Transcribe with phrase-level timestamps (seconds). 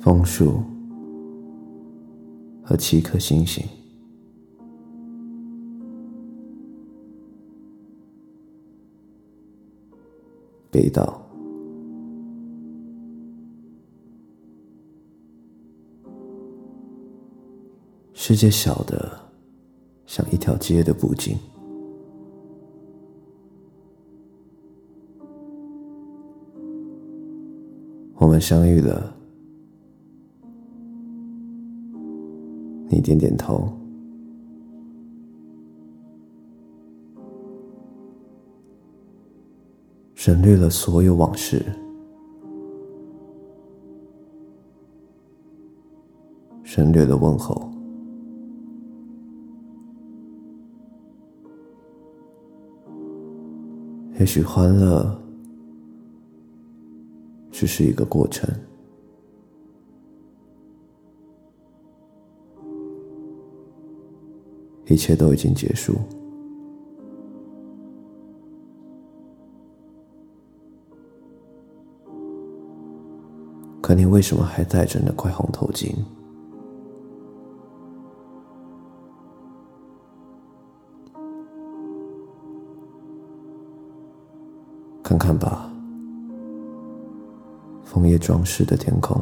[0.00, 0.62] 枫树
[2.62, 3.64] 和七颗星星，
[10.70, 11.20] 北岛。
[18.14, 19.18] 世界小的
[20.06, 21.36] 像一条街的布景，
[28.16, 29.17] 我们相遇了。
[32.90, 33.70] 你点点头，
[40.14, 41.62] 省略了所有往事，
[46.64, 47.70] 省略了问候。
[54.18, 55.16] 也许欢乐
[57.52, 58.48] 只是一个过程。
[64.88, 65.94] 一切都已经结束，
[73.82, 75.94] 可你为什么还戴着那块红头巾？
[85.02, 85.70] 看看吧，
[87.84, 89.20] 枫叶装饰的天空。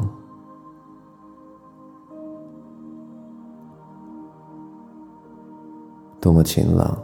[6.19, 6.97] 多么晴朗，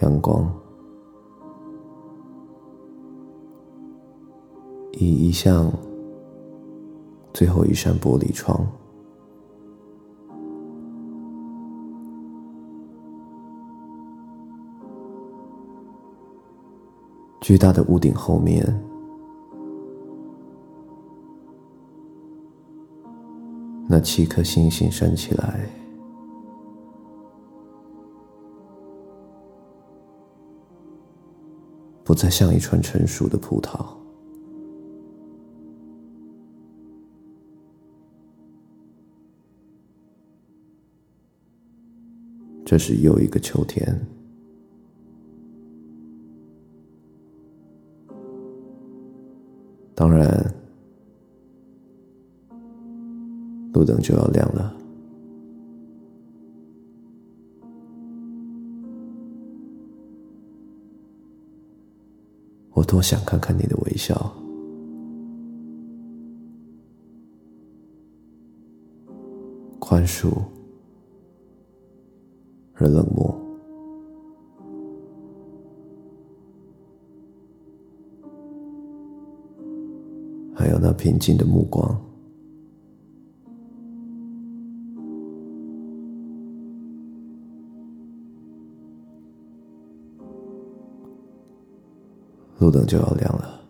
[0.00, 0.52] 阳光
[4.92, 5.72] 已移向
[7.32, 8.66] 最后一扇玻璃窗，
[17.40, 18.62] 巨大的屋顶后面，
[23.88, 25.81] 那七颗星星升起来。
[32.04, 33.86] 不再像一串成熟的葡萄，
[42.64, 43.98] 这是又一个秋天。
[49.94, 50.54] 当然，
[53.72, 54.81] 路灯就要亮了。
[62.82, 64.34] 我多想看看你的微笑，
[69.78, 70.32] 宽恕。
[72.74, 73.32] 而冷漠，
[80.52, 82.11] 还有那平静的目光。
[92.62, 93.60] 路灯就要亮了，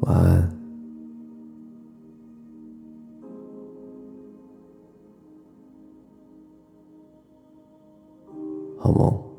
[0.00, 0.50] 晚安，
[8.76, 9.29] 好梦。